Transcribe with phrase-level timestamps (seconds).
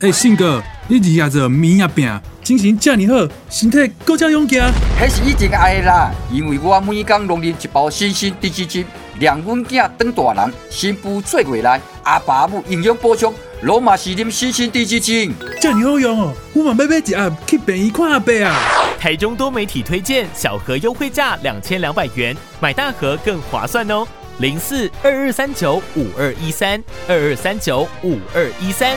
[0.00, 4.64] 哎，信哥，你日夜做面也饼，精神这么好，身体更加勇健。
[4.98, 8.82] 迄是以前爱的啦，因为我每天拢啉一包新鲜低脂精，
[9.20, 15.34] 让阮囝当大人，新妇做过来，阿爸母营养补充，罗马是啉新鲜低脂精。
[15.60, 18.56] 这么好用哦，我嘛要买一盒去便宜看阿伯啊。
[18.98, 24.08] 台中多媒体推荐，小盒优惠价两千两百元，买大盒更划算哦。
[24.38, 28.96] 零四二二三九五二一三二二三九五二一三。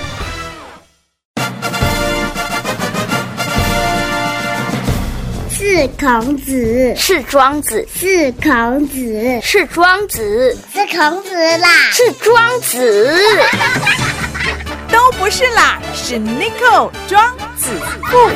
[5.75, 13.19] 是孔子，是庄子，是孔子，是庄子，是孔子啦，是庄子，
[14.87, 17.71] 都不是啦，是 n i c o 庄子
[18.04, 18.29] 富。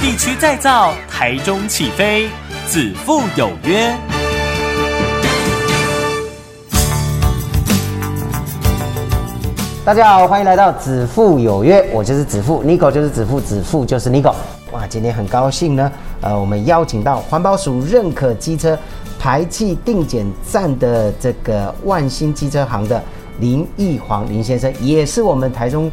[0.00, 2.30] 地区再造，台中起飞，
[2.66, 3.94] 子父有约。
[9.84, 14.34] 大家好，欢迎来到子父有约，我就是子父，Nico 就是子父，子父就是 Nico。
[14.74, 18.76] 哇，今天很高兴呢，呃，我们邀请到环保署认可机车
[19.20, 23.00] 排气定检站的这个万兴机车行的
[23.38, 25.88] 林义煌林先生，也是我们台中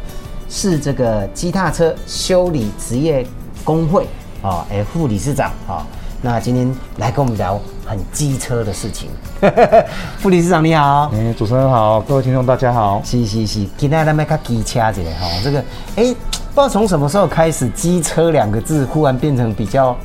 [0.48, 3.24] 市这个机踏车修理职业
[3.62, 4.04] 工会
[4.42, 5.52] 啊，哎副理事长。
[5.68, 5.86] 啊。
[6.24, 9.10] 那今天来跟我们聊很机车的事情，
[10.18, 15.64] 副理事长你好，哎，主持人好，各位听众大家好，是是是，今天来买个机车子哈，这个
[15.96, 16.14] 哎，
[16.54, 19.96] 不知道从什么时候开始，机车两个字忽然变成比较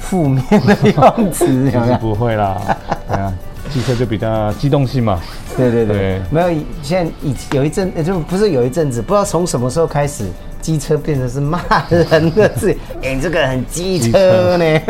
[0.00, 2.56] 负面的样子， 其实不会啦，
[3.08, 3.32] 对啊，
[3.70, 5.20] 机车就比较机动性嘛，
[5.56, 6.48] 对对对，没有，
[6.82, 10.24] 现在以有一阵就不是有一阵子，不知道从什么时候开始。
[10.60, 14.80] 机车变成是骂人的字， 哎，这个很机车呢。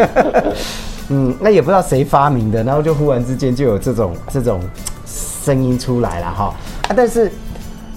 [1.10, 4.60] 嗯，那也不知道谁发明的，然后就忽然之间就有这种这种
[5.06, 6.54] 声音出来了哈。
[6.88, 7.30] 啊，但是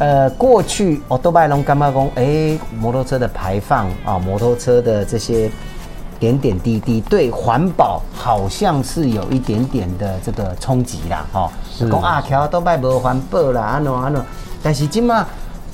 [0.02, 5.48] 呃，过去哦，多拜龙干巴公，哎，摩托车的排放啊，摩托车的这些
[6.20, 11.52] 点点滴滴，对环保好像是有一点点的这个冲击啦，哈。
[11.72, 11.88] 是。
[11.88, 14.20] 讲啊，条多拜无环保啦，安喏安喏，
[14.64, 15.24] 但是今嘛。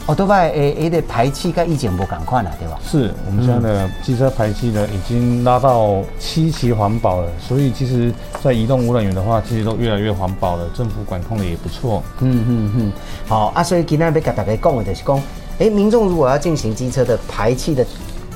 [0.08, 2.80] 哦，多拜诶诶的排气跟以前不赶快了，对吧？
[2.82, 8.10] 是我们现在的机车排气呢，已经拉到七期环保了，所以其实，
[8.42, 12.02] 在移动污染源的话，其实都越来越环保了，政府管控的也不错。
[12.22, 12.92] 嗯嗯嗯，
[13.28, 15.22] 好啊，所以今天要跟大家讲的就是讲，
[15.58, 17.86] 诶，民众如果要进行机车的排气的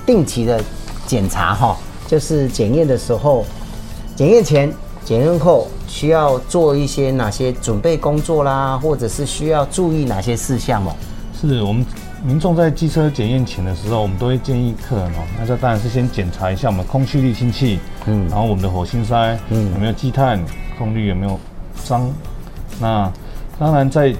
[0.05, 0.61] 定期的
[1.07, 3.45] 检查哈，就是检验的时候，
[4.13, 4.69] 检验前、
[5.05, 10.93] 检验后需要做一些哪些准备工作啦，或者是需要注意哪些事项哦？
[11.49, 11.83] 是我们
[12.23, 20.39] 民众在机车检验前的时候，我们都会建议客人哦，那这当然是先检查一下我们空气滤清器，嗯，然后我们的火星塞，嗯，有没有积碳，
[20.77, 21.39] 空滤有没有
[21.83, 22.07] 脏。
[22.79, 23.11] 那
[23.57, 24.13] 当然在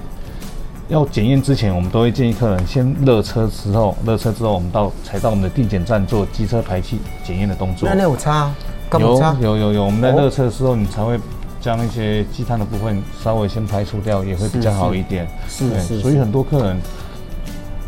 [0.88, 7.88] 要检验之前，我们都会建议客人先热车之后，热车之后我们到才到我们的定检站做机车排气检验的动作。
[7.88, 8.52] 那那有差？
[8.98, 11.18] 有有有有，我们在热车的时候，你才会
[11.60, 15.26] 将一些积碳的部分稍微先排除掉，也会比较好一点。
[15.48, 16.76] 是是，所以很多客人。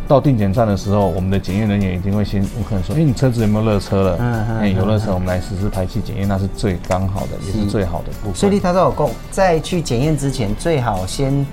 [0.06, 4.16] 到定检站的时候，我们的检验人员一定会先问客人说：“哎，你车子有没有热车了？
[4.20, 11.46] 嗯嗯，有热车，我们来实施排气检验，那是最刚好的，也是最好的部分。”所以他都有供，在去检验之前，最好先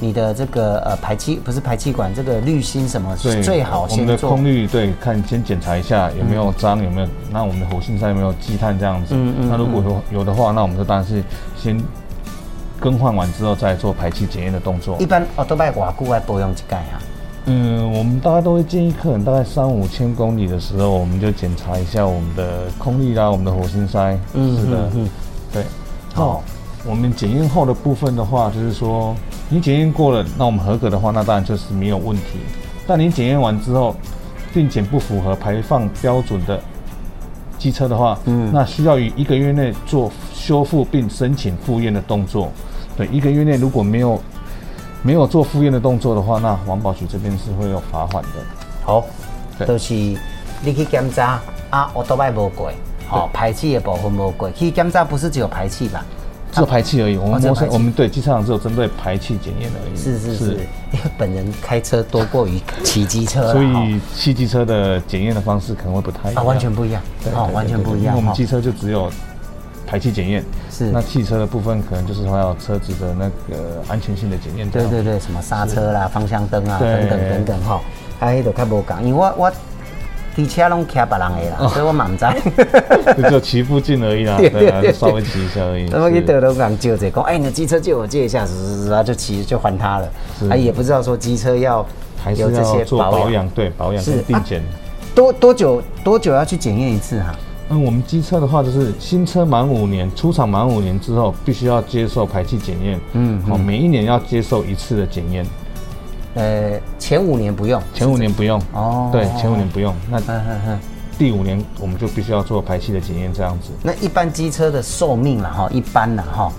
[0.00, 9.14] 你的这个呃排气不是排气管这个滤芯什么，是最好我们的空滤对看先检查一下有没有脏，有没有那我们的活性塞有没有积碳这样子。
[9.14, 9.48] 嗯嗯。
[9.50, 11.22] 那如果有有的话，那我们就当然是
[11.56, 11.78] 先
[12.80, 14.96] 更换完之后再做排气检验的动作。
[14.98, 17.02] 一般哦都拜瓦固来保养一盖啊。
[17.50, 24.18] 嗯，我们大概都会建议客人大概三五千公里的时候，我们就检查一下我们的空力啦，我们的火星塞。
[24.34, 25.08] 嗯，是的，嗯，
[25.50, 25.64] 对。
[26.12, 26.42] 好，
[26.84, 29.16] 我们检验后的部分的话，就是说
[29.48, 32.38] 你检验过了，那我们合格的话，那当然就是没有问题。
[32.86, 33.96] 但你检验完之后，
[34.52, 36.60] 并且不符合排放标准的
[37.56, 42.50] 机车的话，嗯，那需要于一个月内做修复并申请复验的动作。
[42.94, 44.20] 对，一个月内如果没有
[45.02, 48.30] 没有做复验的动作的话，那环保局这边是会有罚款的。
[48.84, 49.04] 好，
[49.66, 51.40] 都是你去检查
[51.70, 52.70] 啊，我都拜无过，
[53.06, 54.50] 好，排气的部分无过。
[54.50, 56.04] 去检查不是只有排气吧？
[56.50, 57.16] 只有排气而已。
[57.16, 59.96] 我们摩车，我们对机车厂只有针对排气检验而已。
[59.96, 60.44] 是是是，
[60.92, 66.44] 因为本人开车多过于骑机车， 所以骑机车的检验的方式可能会不太一样。
[66.44, 67.02] 完全不一样，
[67.34, 68.16] 哦，完全不一样。
[68.16, 69.10] 我们机车就只有。
[69.88, 74.68] 排气检验是，那汽车的部分可能就是还有车子的那个安全性的检验。
[74.68, 77.80] 对对对，什么刹车啦、方向灯啊等等等等哈，
[78.20, 79.52] 还都较无讲，因为我我
[80.36, 81.18] 骑车拢骑别人的
[81.58, 82.26] 啦，所以我蛮知。
[83.16, 85.88] 就就骑附近而已啦， 对对，稍微骑一下而已。
[85.90, 90.08] 那么你得了讲借这讲，哎，你的机车借我借一下，是是是，然后就骑就还他了。
[90.50, 91.84] 啊，也不知道说机车要
[92.22, 94.62] 还是有这些要做保养对，保养是跟定检。
[95.14, 97.34] 多多久多久要去检验一次哈？
[97.70, 103.00] 嗯，我们机车的话，就是新车满五年，出厂满五年之后，必须要接受排气检验。
[103.12, 105.46] 嗯好，每一年要接受一次的检验，
[106.34, 108.60] 呃，前五年不用，前五年不用。
[108.72, 109.94] 哦对，前五年不用。
[110.10, 110.20] 那。
[111.18, 113.72] 第五年我们就必须要做排气的检验，这样子。
[113.82, 116.52] 那一般机车的寿命啦哈，一般啦哈，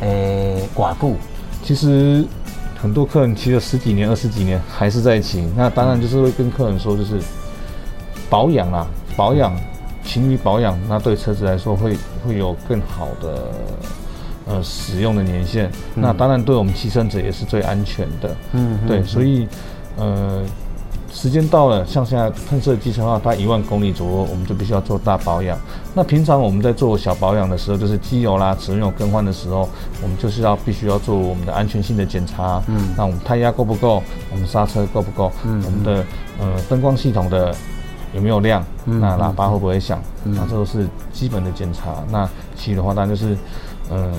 [0.00, 1.16] 呃，寡固
[1.62, 2.24] 其实
[2.80, 7.20] 很多客人骑了十几年、二十几年还是在骑，那当然就是会跟客人说，就是
[8.30, 8.86] 保养啦，
[9.18, 9.54] 保养，
[10.10, 11.96] 勤于保养，那对车子来说会
[12.26, 13.46] 会有更好的
[14.48, 15.70] 呃使用的年限。
[15.94, 18.36] 那当然对我们骑乘者也是最安全的。
[18.54, 19.46] 嗯对，所以
[19.96, 20.42] 呃。
[21.12, 25.58] 时间到了，像现在喷射机车的话，它一万公里左右，我们就必须要做大保养。
[25.92, 29.68] 那平常我们在做小保养的时候，就是机油啦、齿轮油更换的时候，
[30.00, 32.62] 我们就是要必须要做我们的安全性的检查。
[32.68, 34.00] 嗯，那我们胎压够不够？
[34.30, 35.32] 我们刹车够不够？
[35.44, 36.04] 嗯，我们的
[36.38, 37.52] 呃灯光系统的
[38.14, 38.64] 有没有亮？
[38.84, 40.02] 那喇叭会不会响？
[40.24, 42.02] 那这都是基本的检查。
[42.10, 43.36] 那其余的话，当然就是
[43.90, 44.12] 呃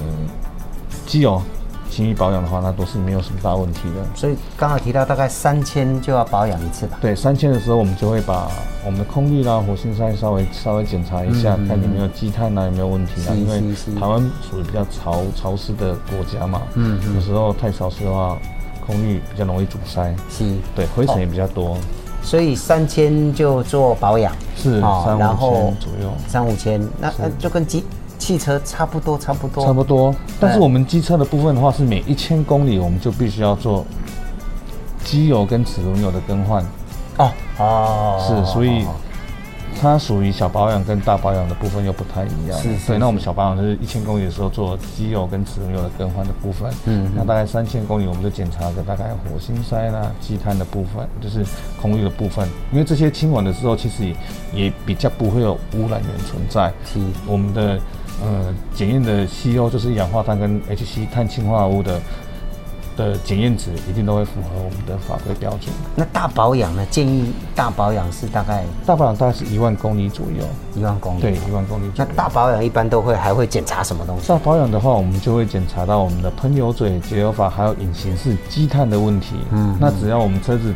[1.05, 1.41] 机油。
[1.89, 3.95] 轻易保养的话，那都是没有什么大问题的。
[4.15, 6.97] 所以刚好提到大概三千就要保养一次吧。
[7.01, 8.49] 对，三千的时候，我们就会把
[8.85, 13.33] 我们的空滤啦、活性塞稍微稍微检查一下，看有没有积碳啊，有没有问题啊。
[13.33, 13.61] 是因为
[13.99, 18.37] 台湾属于比较潮潮湿的国家嘛，嗯有时候太潮湿的话，
[18.87, 21.75] 空滤比较容易阻塞，是，对，灰尘也比较多。
[22.21, 26.13] 所以三千就做保养，是三五然后千左右。
[26.27, 27.83] 三五千，那那就跟机
[28.17, 30.15] 汽车差不多，差不多，差不多。
[30.39, 33.85] 但是哎我们机车的部分的话，是每一千公里我们就必须要做
[35.03, 36.63] 机油跟齿轮油的更换。
[37.17, 38.95] 哦哦，是，所以哦
[39.79, 42.59] 它属于小保养跟大保养的部分又不太一样。
[42.59, 42.97] 是是对。
[42.97, 46.71] 那我们小保养就是一千公里的时候做机油跟齿轮油的更换的部分。
[46.85, 51.45] 嗯那大概三千公里我们就检查个大概火星塞啦、积碳的部分，就是
[51.81, 52.47] 空滤的部分。
[52.71, 54.15] 因为这些清完的时候，其实也
[54.53, 56.71] 也比较不会有污染源存在。
[56.85, 57.79] 是我们的
[58.21, 61.99] 呃检验的 CO 就是一氧化碳跟 HC 碳氢化物的
[62.95, 65.73] 的检验值一定都会符合我们的法规标准。
[65.95, 66.85] 那大保养呢？
[66.89, 70.45] 建议大保养是大概大保养大概是一万公里左右。
[70.75, 71.21] 一万公里。
[71.21, 72.09] 对，一万公里左右。
[72.09, 74.27] 那大保养一般都会还会检查什么东西？
[74.27, 79.35] 大保养的话，我们就会检查到我们的喷油嘴、节油阀还有引擎室积碳的问题。
[79.51, 80.73] 嗯嗯，那只要我们车子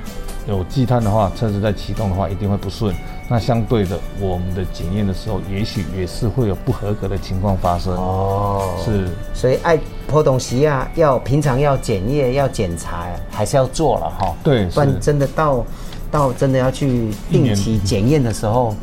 [0.47, 2.93] 有积碳的话，车子在启动的话一定会不顺。
[3.27, 7.91] 那相对的，我们的检验的时候，也许也是会有不合格的情况发生。
[7.95, 14.35] 哦，是，所以爱破东西啊，要平常要检验、要检查，还是要做了哈。
[14.43, 15.65] 对不然真的到
[16.11, 18.75] 到真的要去定期检验的时候，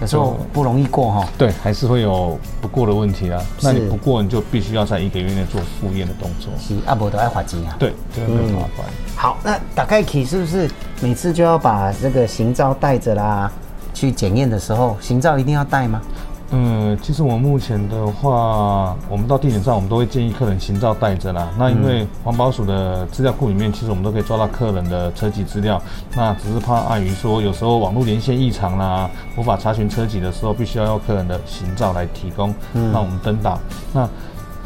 [0.00, 1.28] 有时候就不容易过哈。
[1.36, 3.38] 对，还是会有不过的问题啦。
[3.60, 6.50] 那你不过，你就必须要在一个月内做复验的动作。
[6.58, 7.76] 是阿伯都爱花钱啊。
[7.78, 8.86] 对，这个更麻烦。
[9.14, 10.70] 好，那打开起是不是
[11.02, 13.52] 每次就要把这个行照带着啦？
[13.94, 16.02] 去检验的时候，行照一定要带吗？
[16.50, 21.48] 嗯，其实我们目前的话，我们到地点上，我们都会建议客人行照带着啦。
[21.58, 25.82] 那因为环保署的资料库里面，其实我们都可以抓到客人的车籍资料。
[26.14, 33.58] 那只是怕碍于说，有时候网络连线异常啦，无法查询车籍的时候，必须要用客人的行照来提供，那我们登档。
[33.92, 34.08] 那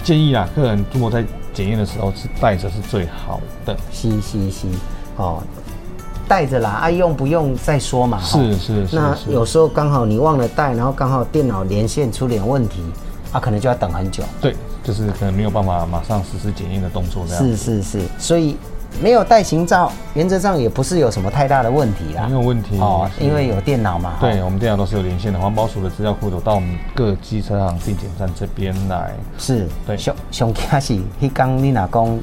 [0.03, 1.25] 建议啊，客人如果在
[1.55, 3.75] 检验的时候是带着是最好的。
[3.93, 4.67] 是是是，
[5.17, 5.43] 哦，
[6.29, 8.21] 带着啦，爱、用不用再说嘛。
[8.21, 12.83] 是是是那有时候刚好你忘了带，然后刚好电脑连线出点问题，
[13.33, 14.23] 啊，可能就要等很久。
[14.41, 17.43] 对，就是可能没有办法马上实施检验的动作这样。
[17.43, 18.57] 是是是，所以
[19.03, 22.27] 没有带行照，原则上也不是有什么太大的问题啦。
[22.27, 24.11] 没有问题哦，因为有电脑嘛。
[24.11, 29.15] 哈对，我们电脑都是有连线的，环保署的资料库都到我们各机车行定检站这边来。
[29.39, 32.19] 是，对熊熊开是迄天你若讲，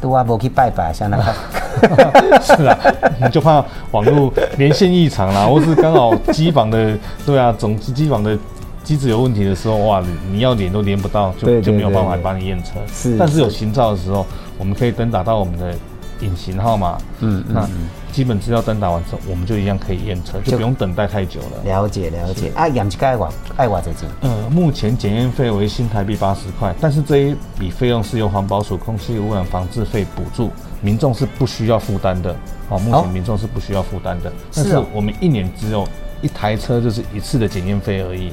[0.00, 1.24] 拄啊无去拜拜，像那个。
[2.42, 2.78] 是啊，
[3.20, 8.36] 你就怕网络连线异常啦， 或是刚好机房的，对啊，总机机房的
[8.84, 12.72] 机子有问题的时候，哇，你你要连都连不到，就就没有办法帮你验车。
[12.92, 14.24] 是但是有行照的时候，
[14.58, 15.74] 我们可以登打到我们的
[16.20, 17.68] 隐形号码，嗯嗯那
[18.12, 21.62] 基本资料登打完之后，我们就一样可以验车，就就不用等待太久了。
[21.64, 24.08] 了解了解，啊，验一个爱偌爱偌侪钱？
[24.22, 30.50] 呃，目前检验费为新台币八十块，但是这一笔费用是由环保署空气污染防治费补助，
[30.86, 32.32] 民众是不需要负担的。
[32.68, 35.86] 好、目哦前民众是不需要负担的，但是我们一年只有
[36.22, 38.32] 一台车，就是一次的检验费而已。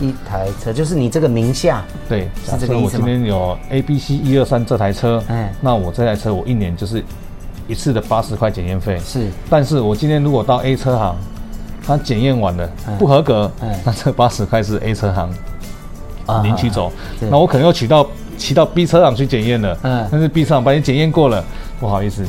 [0.00, 3.04] 一台车就是你这个名下，对，是假设我这个意思吗？
[3.04, 7.04] 今天有 A、B、C 一二三这台车，嗯那我这台车我一年就是
[7.68, 8.98] 一次的八十块检验费。
[8.98, 9.28] 是。
[9.50, 11.14] 但是我今天如果到 A 车行，
[11.86, 15.30] 它检验完了嗯不合格嗯，那这八十块是 A 车行
[16.26, 16.42] 啊。
[16.42, 16.90] 领取走，
[17.30, 18.06] 那我可能又取到
[18.36, 21.44] 骑到 B 车行去检验了，嗯但是 B 车行把你检验过了，
[21.82, 22.24] 不好意思，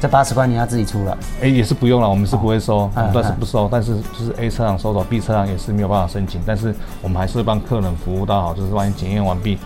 [0.00, 1.16] 这八十块你要自己出了。
[1.42, 3.68] 哎，也是不用了，我们是不会收，我嗯们都是不收。
[3.70, 9.58] 但是就是 A 车行收走，B 车行也是没有办法申请，但是我们还是会帮客人服务到好，就是万一检验完毕，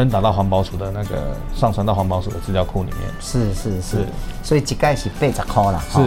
[0.00, 3.00] 登打到环保署的那个上传到环保署的资料库里面。
[3.20, 4.06] 是是是是，
[4.42, 5.84] 所以一盖是八十块啦。
[5.92, 6.00] 是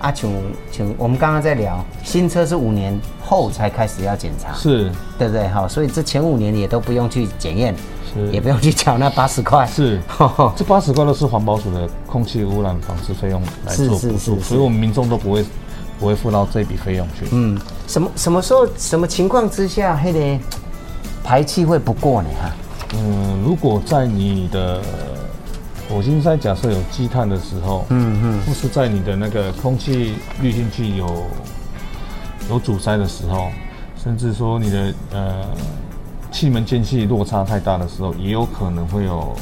[0.00, 0.28] 啊，像
[0.72, 5.46] 像我们刚刚在聊，新车是五年后才开始要检查，是对不对？
[5.48, 7.72] 哈，所以这前五年也都不用去检验，
[8.12, 9.64] 是也不用去缴那八十块。
[9.66, 10.00] 是，
[10.56, 15.44] 这八十块都是环保署的空气污染防治费用来做补助，是是是所以我们民众都不会
[16.00, 17.28] 不会付到这笔费用去。
[17.30, 20.44] 嗯，什么什么时候什么情况之下，黑的
[21.22, 22.28] 排气会不过呢？
[22.42, 22.50] 哈，
[22.94, 24.80] 嗯，如果在你的
[25.88, 31.24] 火星塞假设有积碳的时候，嗯嗯，或是在你的那个空气滤进去有
[32.48, 33.50] 有阻塞的时候，
[34.02, 35.44] 甚至说你的呃
[36.30, 39.34] 气门间隙落差太大的时候，也有可能会有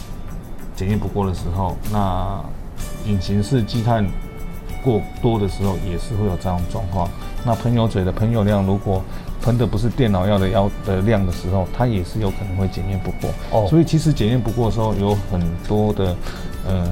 [0.75, 1.77] 检验不过的时候。
[1.93, 2.41] 那
[3.07, 4.07] 隐形式积碳
[4.83, 7.09] 过多的时候，也是会有这样状况。
[7.45, 9.03] 那喷油嘴的喷油量如果
[9.45, 13.31] 喷的不是电脑要的要的量的时候，它也是有可能会检验不过。
[13.51, 16.17] 哦所以其实检验不过的时候，有很多的
[16.67, 16.91] 呃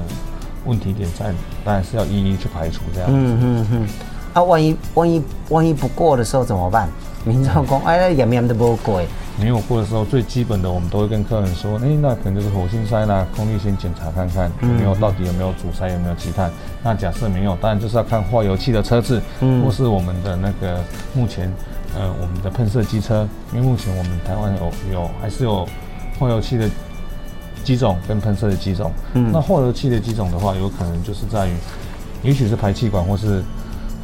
[0.65, 1.33] 问题点在，
[1.65, 3.15] 当然是要一一去排除这样子。
[3.17, 3.87] 嗯嗯嗯，
[4.33, 6.87] 啊，万一万一万一不过的时候怎么办？
[7.25, 9.01] 民众讲，哎，那验验都不过，
[9.39, 16.51] 没有过的时候，最基本的我们都会跟客人说，哎、那可能就是火星塞啦，空力先检查看看有没有到底有没有阻塞，有没有积碳。
[16.83, 19.21] 那假设没有，当然就是要看化油器的车子，
[19.63, 20.79] 或是我们的那个
[21.13, 21.51] 目前
[21.95, 25.67] 呃我们的喷射机车，因为目前我们台湾有有还是有
[26.19, 26.69] 化油器的
[27.63, 28.91] 机种跟喷射的机种。
[29.13, 31.53] 嗯那化油器的机种的话，有可能就是在于，
[32.23, 33.43] 也许是排气管或是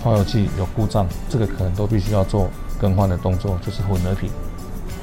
[0.03, 4.29] 化油器有故障，这个可能都必须要做更换的动作，就是混合品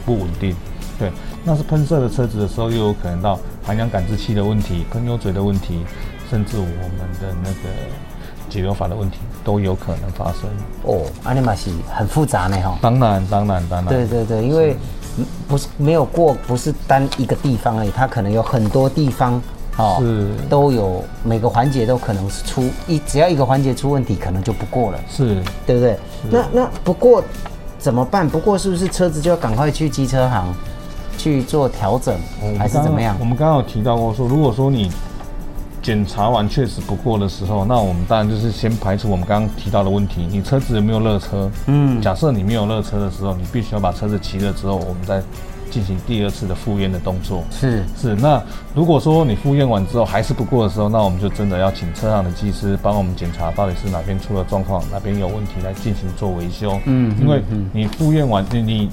[0.05, 0.55] 不稳定。
[0.99, 1.13] 对，
[1.45, 5.85] 那是喷射的车子的时候，又有可能到含氧感知器的问题、喷油嘴的问题，
[6.31, 7.69] 甚至我们的那个
[8.57, 10.43] 节流阀的问题都有可能发生。
[10.85, 12.79] 哦，阿尼玛是很复杂呢哈。
[12.81, 13.87] 当然，当然，当然。
[13.87, 14.75] 对对对，因为
[15.47, 19.41] 不是没有过，不是单一个地方而已，它可能有很多地方
[19.77, 25.99] 哦，是都有每个环节都可能是出一，只要一个环节出问题，可能就不过了，是对不对？
[26.31, 27.23] 那那不过
[27.79, 28.29] 怎么办？
[28.29, 30.53] 不过是不是车子就要赶快去机车行
[31.19, 32.19] 去做调整，
[32.59, 33.25] 还是怎么样我？
[33.25, 34.91] 们刚刚有提到过说，如果说你
[35.87, 41.49] 检查完确实不过的时候，那我们当然就是先排除我们刚刚提到的问题，你车子有没有热车？
[41.67, 45.23] 嗯，假设你没有热车的时候，你必须要把车子骑热之后，我们再
[45.71, 47.45] 进行第二次的复验的动作。
[47.53, 48.43] 是是，那
[48.75, 56.81] 如果说你复验完之后还是不过的时候，那我们就真的要请车上的技师帮我们检查到底是哪边出了状况，哪边有问题来进行做维修。
[56.87, 57.41] 嗯因为
[57.73, 58.91] 你复验完，你你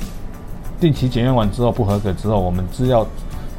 [0.80, 3.04] 定期检验完之后不合格之后，我们资料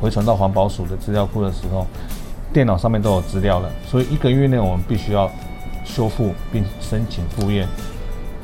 [0.00, 1.84] 回传到环保署的资料库的时候，
[2.54, 5.28] 电脑上面都有资料了，所以一个月内我们必须要
[5.84, 7.66] 修复并申请复验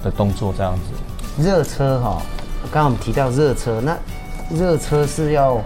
[0.02, 1.40] 的动作，这样子。
[1.40, 2.20] 热车哈、
[2.64, 3.96] 刚刚我们提到热车，那
[4.50, 5.62] 热车是要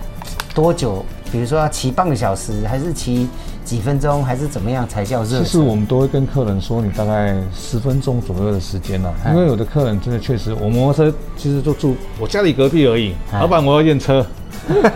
[0.55, 1.03] 多久？
[1.33, 3.29] 比如说要骑半个小时，还是骑
[3.65, 5.45] 几分钟，还是怎么样才叫热车？
[5.45, 14.25] 其实我们都会跟客人说，你大概十分钟左右的时间了、因为有的客人真的确实，我摩托车其实就住我家里隔壁而已，哎老板我要验车，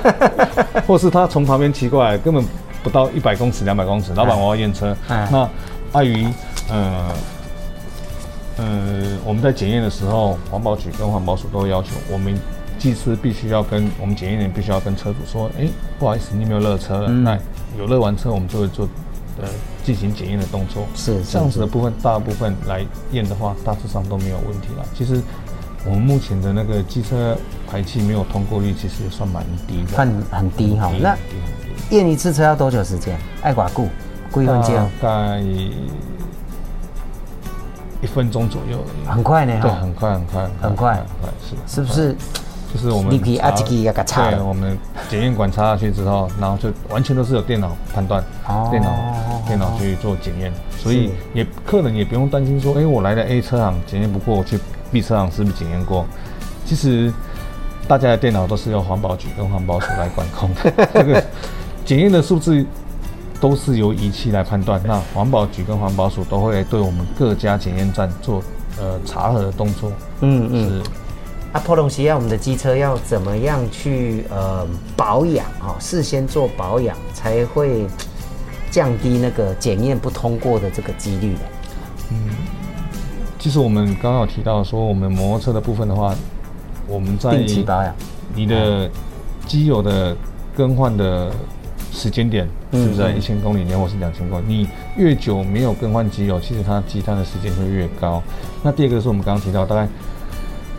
[0.87, 2.45] 或是他从旁边骑过来，根本
[2.83, 5.49] 不到一百公尺、两百公尺，老板我要验车哎，那
[5.93, 6.27] 碍于
[6.71, 7.11] 呃。
[8.61, 12.37] 呃，我们在检验的时候，环保局跟环保署都要求我们
[12.77, 17.07] 技师必须要跟我们检验员必须要跟车主说，哎、不好意思，你没有热车了。
[17.09, 17.39] 嗯那
[17.79, 18.89] 有热完车，我们就会做
[19.41, 19.49] 呃
[19.85, 20.85] 进行检验的动作。
[20.97, 24.85] 是是这样子的部分，大部分来验的话，大致上都没有问题了。
[24.93, 25.23] 其实
[25.85, 27.39] 我们目前的那个机车
[27.71, 31.17] 排气没有通过率，其实也算蛮低的，算很低哈、那
[31.91, 33.19] 验一次车要多久时间？
[33.43, 33.89] 爱寡固，
[34.33, 34.91] 几分钟？
[35.01, 35.41] 大概
[38.01, 38.79] 一分钟左右。
[39.07, 41.05] 很快呢哈对，很快很快很快很快，
[41.49, 41.63] 是的。
[41.67, 42.17] 是不是？
[42.71, 44.77] 就是我们你可以查啊这个要给它插对，我们
[45.09, 48.91] 检验管插下去之后，然后就完全都是有电脑判断，哦电脑
[49.47, 54.61] 电脑去做检验，所以也客人也不用担心说，哎，我来了 A 车行检验不过，我去
[54.93, 56.05] B 车行是不是检验过？
[56.67, 57.11] 其实
[57.89, 61.25] 大家的电脑都是由环保局跟环保署来管控的， 这个
[61.89, 62.63] 检验的数字
[63.41, 64.79] 都是由仪器来判断。
[64.85, 68.43] 那环保局跟环保署都会对我们各家检验站做
[68.79, 69.91] 呃查核的动作。
[70.21, 70.69] 嗯嗯。
[70.69, 70.91] 是。
[71.55, 75.77] 啊，破东西亚，我们的机车要怎么样去呃保养啊、哦？
[75.81, 77.87] 事先做保养才会
[78.71, 81.41] 降低那个检验不通过的这个几率的。
[83.39, 86.15] 其实我们刚刚有提到说，我们摩托车的部分的话，
[86.87, 87.95] 我们在定期保养，
[88.35, 88.91] 你的
[89.47, 90.15] 机油的
[90.55, 91.33] 更换的
[91.99, 94.45] 时间点是不是在一千公里内或是两千公里？
[94.47, 98.23] 你越久没有更换机油，其实它积碳的时间会越高。
[98.63, 99.89] 那第二个是我们刚刚提到，大概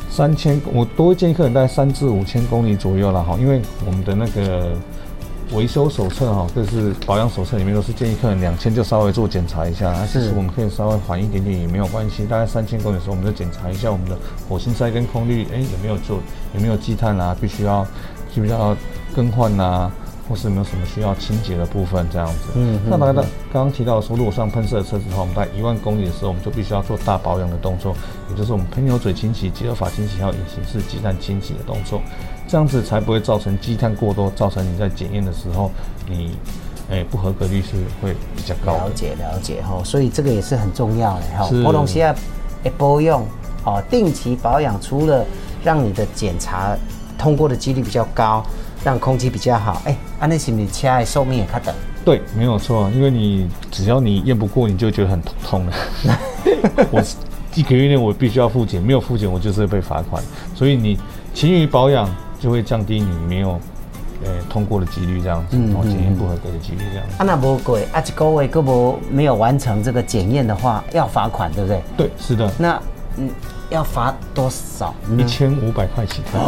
[0.10, 4.72] 三千，我都会建议客人大概三至五千公里左右了哈，因为我们的那个
[5.52, 16.20] 维修手册哈，这是保养手册里面都是建议客人两千就稍微做检查一下，那其实我们可以稍微缓一点点也没有关系，大概三千公里的时候我们就检查一下我们的火星塞跟空滤，哎有没有做
[16.54, 17.86] 有没有积碳啊，必须要
[18.32, 18.76] 需不需要
[19.16, 19.92] 更换呐、
[20.30, 22.52] 或是有没有什么需要清洁的部分这样子。
[22.56, 23.14] 嗯那大概
[23.52, 27.96] 刚刚提到说，如果上喷射的车子的话，我们在一万公里的时候，我们就必须要做大保养的动作，
[28.30, 32.02] 也就是我们喷油嘴清洗、节油法清洗还有隐形式积碳清洗的动作，
[32.48, 35.72] 这样子才不会造成积碳过多，造成你在检验的时候
[36.08, 36.38] 你。
[36.92, 38.80] 哎，不合格率是会比较高的。
[38.80, 41.48] 了解了解哈，所以这个也是很重要的哈。
[41.72, 42.12] 东西亚
[42.64, 43.24] 的保养，
[43.64, 45.24] 哦，定期保养，除了
[45.64, 46.76] 让你的检查
[47.16, 48.44] 通过的几率比较高，
[48.84, 51.76] 让空气比较好，哎，安那是不是车的寿命也较短？
[52.06, 55.74] 对，没有错，因为你只要你验不过，你就觉得很头痛了。
[56.92, 57.04] 我
[57.56, 60.24] 一个月内我必须要复检，没有复检我就是会被罚款。
[60.56, 60.98] 所以你
[61.34, 62.10] 勤于保养，
[62.40, 63.60] 就会降低你没有
[64.24, 67.16] 呃通过的几率，这样子，然后检验不合格的几率这样子。
[67.18, 71.82] 啊，那不贵啊，一个月个无没有完成这个检验的话，要罚款，对不对？
[71.98, 72.82] 对，是的，那
[73.18, 73.30] 嗯，
[73.70, 75.24] 要罚多少一？
[75.26, 76.40] 千五百块起跳。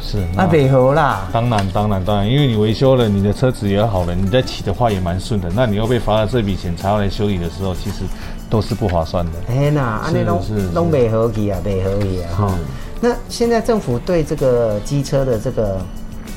[0.00, 5.50] 是，那北河啦，当然，当然，当然，因为你维修了，你的车子也好了，你在骑的话也蛮顺的。
[5.54, 8.04] 那你又被罚了这笔钱，才要来修理的时候，其实
[8.48, 9.32] 都是不划算的。
[9.46, 12.54] 天呐，安尼拢是是拢袂合去啊，袂合去啊哈。
[13.00, 15.78] 那现在政府对这个机车的这个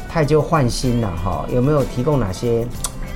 [0.09, 2.67] 太旧换新呐，哈，有没有提供哪些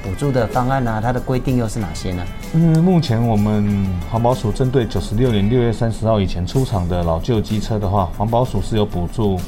[0.03, 0.99] 补助的方案啊？
[1.01, 2.23] 它的规定又是哪些呢？
[2.53, 9.39] 嗯，目前我们环保署针对九十六年六月三十号以前出厂的老旧机车的话，环保署是有补助，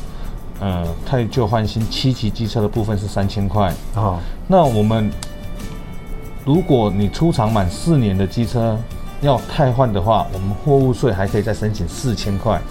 [0.60, 3.74] 呃，太旧换新七级机车的部分是三千块。
[3.96, 5.10] 哦，那我们
[6.46, 8.78] 如果你出厂满四年的机车
[9.22, 12.62] 要汰换的话，我们货物税还可以再申请四千块。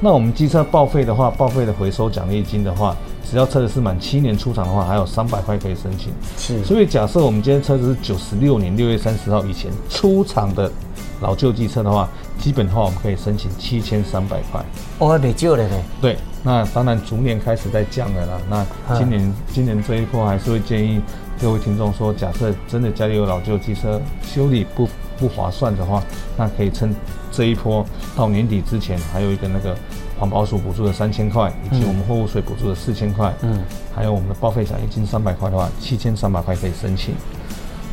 [0.00, 2.94] 那我们机车报废的话，报废的回收奖励金的话，
[3.30, 6.12] 只要车子是满七年出厂的话，还有三百块可以申请。
[6.38, 10.70] 是所以假设我们今天车子是九十六年六月三十号以前出厂的
[11.20, 12.08] 老旧机车的话，
[12.38, 14.64] 基本的话我们可以申请七千三百块。
[14.98, 15.82] 哦还袂少嘞嘞。
[16.00, 18.40] 对，那当然逐年开始在降了啦。
[18.48, 21.00] 那今年今年这一波还是会建议
[21.40, 26.02] 各位听众说，假设真的家里有老旧机车，修理不不划算的话，
[26.36, 26.94] 那可以趁
[27.32, 27.84] 这一波
[28.14, 29.76] 到年底之前，还有一个那个
[30.18, 33.58] 环保署补助的三千块，以及我们货物税补助的四千块，嗯，
[33.94, 37.14] 还有我们的报废奖励金三百块的话，七千三百块可以申请。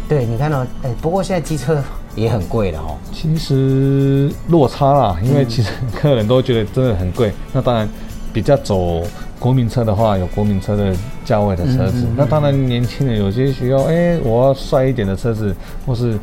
[0.08, 1.82] 对，你看到、哎，不过现在机车
[2.16, 2.98] 也很贵了哦。
[3.12, 7.32] 其实落差啦，因为其实客人都觉得真的很贵。
[7.54, 7.88] 那当然，
[8.34, 9.02] 比较走
[9.40, 12.06] 国民车的话，有国民车的价位的车子。
[12.18, 15.56] 那当然，年轻人有些需要，哎、我要帅一点的车子，
[15.86, 16.20] 或是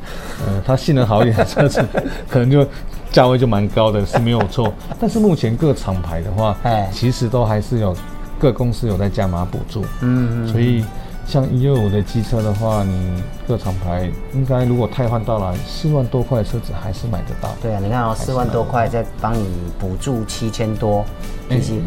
[0.47, 1.83] 呃，它性能好一点的车子，
[2.29, 2.67] 可能就
[3.12, 4.73] 价位就蛮高的，是没有错。
[5.01, 7.96] 但是目前各厂牌的话，哎其实都还是有
[8.38, 9.85] 各公司有在加码补助。
[10.01, 10.85] 嗯，所以。
[11.27, 17.55] 像一六五的机车的话，你各厂牌应该如果汰换到了四万多块的车子，还是买得到。
[17.62, 19.46] 对啊，你看哦，四万多块再帮你
[19.79, 21.05] 补助七千多，
[21.49, 21.81] 其实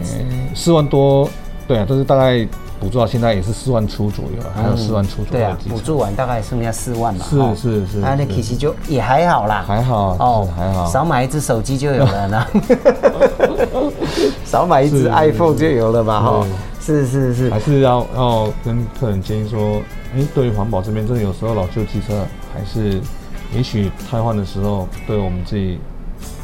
[0.56, 1.30] 四万多，
[1.68, 2.46] 对啊，都是大概
[2.80, 5.76] 补助到现在也是四万出左右了，还有四万出左对啊右的，机车。
[5.76, 7.26] 补助完大概剩下四万嘛。
[7.30, 9.64] 是哦是是啊，那是其实就也还好啦。
[9.66, 12.46] 还好哦，还好少买一只手机就有了呢。
[14.46, 16.20] 少买一只 iPhone 就有了吧？
[16.20, 16.48] 哈，
[16.80, 19.82] 是是是还，是要要跟客人建议说，
[20.16, 23.00] 哎、对于环保这边，真的有时候老旧机车还是，
[23.56, 25.80] 也许汰换的时候，对我们自己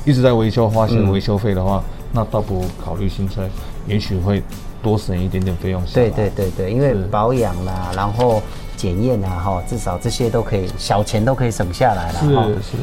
[0.06, 3.48] 一直在维修花钱维修费的话，那倒不如考虑新车，
[3.86, 4.42] 也许会
[4.82, 6.10] 多省一点点费用下来。
[6.10, 8.42] 对对对对，因为保养啦，然后
[8.78, 12.44] 检验啊，哈，至少这些都可以小钱都可以省下来了哈。
[12.46, 12.78] 是是，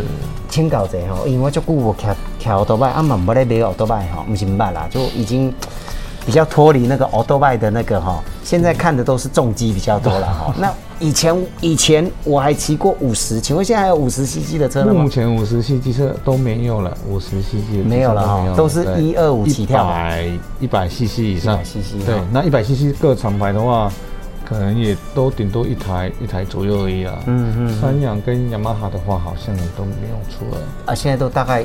[0.48, 2.06] 请教者吼，因为我足久无骑
[2.38, 5.52] 骑奥多拜，啊嘛无咧买奥多拜吼，唔是唔捌啦，就已经
[6.26, 10.52] 比较脱离那个奥多拜的那个哈，现在看的都是重机比较多了哈。
[10.58, 15.08] 那以前以前我还骑过五十，请问现在还有五十 CC 的车吗目？
[15.08, 23.92] 前五十 cc 车都没有了，五十 CC 的没有了哈都是一二五起跳百一百 CC 以上 100cc 对哈，那一百 CC 各厂牌的话，
[24.44, 27.14] 可能也都顶多一台一台左右而已啊。
[27.26, 30.60] 嗯嗯三洋跟雅马哈的话，好像也都没有出了。
[30.86, 31.62] 啊，现在都大概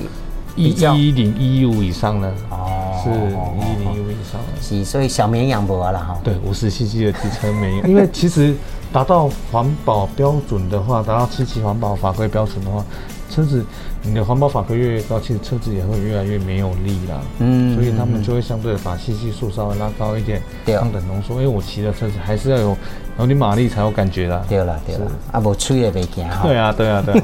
[0.57, 2.70] 一一零一五以上了，哦
[3.03, 4.47] 是一零一五以上了。
[4.61, 6.19] 是，所以小绵羊无啊啦哈。
[6.23, 8.55] 对，五十 CC 的机车没有，因为其实
[8.93, 12.83] 达到环保标准的话，达到七级环保法规标准的话，
[13.29, 13.65] 车子
[14.03, 17.21] 你的环保法规越来越高，其实车子也会越来越没有力了。
[17.39, 21.35] 嗯所以他们就会相对的把吸气数稍微拉高一点，对抗等浓缩。
[21.35, 22.77] 因为我骑的车子还是要有
[23.19, 24.43] 有点马力才有感觉啦。
[24.49, 26.41] 对了对了，啊，无吹也袂惊哈。
[26.43, 27.21] 对啊，对啊，对啊。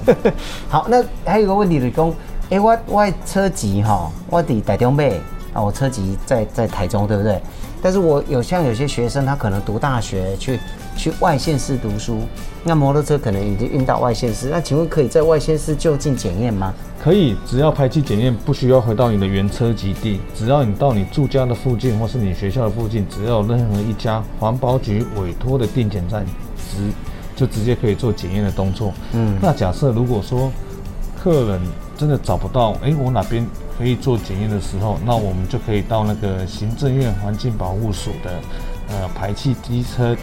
[0.69, 2.13] 好，那还有一个问题就是讲，
[2.49, 5.11] 哎、我我的车籍哈，我伫台中买
[5.57, 7.41] 啊，我车籍在在台中，对不对？
[7.81, 10.59] 但是我有像有些学生，他可能读大学去
[10.95, 12.19] 去外县市读书，
[12.63, 16.71] 那摩托车可能已经运到外县市，那请问可以在外县市就近检验吗？
[17.01, 26.23] 可以，只要排气检验不需要回到你的原车籍地，只要你到你住家的附近或是你学校的附近，只要有任何一家环保局委托的定检站，
[26.55, 26.91] 直
[27.35, 28.93] 就直接可以做检验的动作。
[29.13, 30.51] 嗯，那假设如果说
[31.19, 31.61] 客人
[31.97, 38.31] 真的找不到，诶，我哪边可以做检验的时候，那我们就可以到那个行政院环境保护署的
[38.89, 40.15] 呃排气机车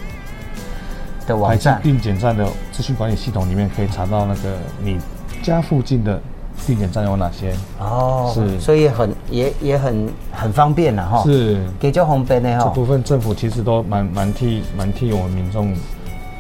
[1.26, 4.98] 的排气定检站的资讯管理系统里面可以查到那个你
[5.42, 6.20] 家附近的
[6.66, 7.54] 定检站有哪些。
[7.78, 12.64] 哦，是所以很也也很很方便了哈，是给较方便的哈。
[12.64, 15.74] 这部分政府其实都蛮蛮替蛮替我们民众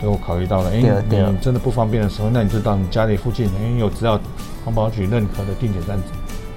[0.02, 0.74] 都有考虑到的。
[0.76, 4.18] 因为你真的不方便的时候，那你就到你家里附近，因为有只要
[4.64, 5.96] 环保局认可的定点站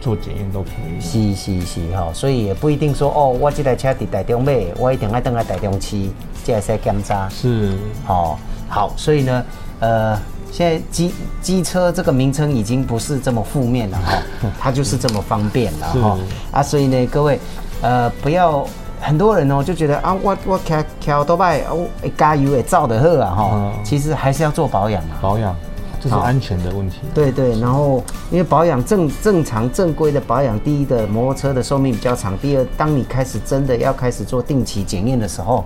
[0.08, 1.02] 做检验都可以。
[1.02, 5.98] 是是是哈，所以也不一定说哦，我这台车伫台中买，我一定要等来台中市
[6.46, 7.28] 才会使检查。
[7.28, 7.74] 是
[8.08, 8.38] 哦，
[8.70, 9.46] 好，所以呢，
[9.82, 10.18] 呃，
[10.50, 14.18] 现在机机车这个名称已经不是这么负面了哈，
[14.58, 16.18] 它就是这么方便了哈。
[16.54, 17.38] 啊，所以呢，各位，
[17.82, 18.66] 呃，不要
[19.02, 25.20] 很多人哦就觉得啊，我我开开多拜，啊我会加油也照得好啊哈，嗯其实还是要做保养啊。
[25.22, 25.54] 保养，
[26.02, 26.98] 这是安全的问题。
[27.14, 35.66] 对对，然后因为保养正正常正规的保养，第一的摩托车的寿命比较长，第二，当你开始真的要开始做定期检验的时候，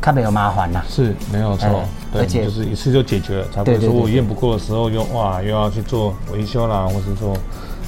[0.00, 0.84] 看没有麻烦啦。
[0.88, 7.36] 是没有错哎，对，而且就是一次就解决了，才不会对对对对说我验不过的时候又哇又要去做维修啦，或是做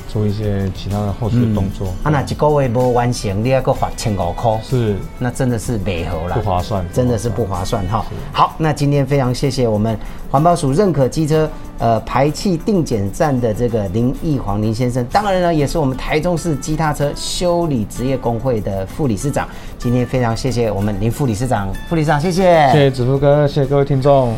[0.09, 1.89] 做一些其他的后续的动作。
[2.03, 4.97] 啊，那一个月无完成，你还个罚千五块，是。
[5.19, 6.85] 那真的是美合啦，不划算。
[6.93, 8.05] 真的是不划算哈。
[8.33, 9.97] 好，那今天非常谢谢我们
[10.31, 19.47] 环保署认可机车呃排气定检站的这个林义煌林先生，当然呢也是我们台中市机踏车修理职业工会的副理事长。
[19.79, 24.35] 今天非常谢谢我们林副理事长，副理事长谢谢，谢谢子富哥，谢谢各位听众。